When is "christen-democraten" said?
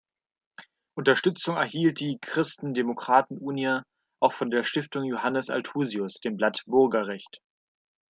2.19-3.37